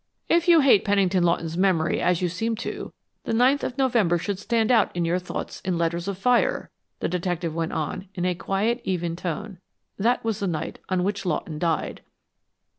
[0.27, 2.91] "If you hate Pennington Lawton's memory as you seem to,
[3.25, 7.07] the ninth of November should stand out in your thoughts in letters of fire," the
[7.07, 9.59] detective went on, in even, quiet tone.
[9.99, 12.01] "That was the night on which Lawton died."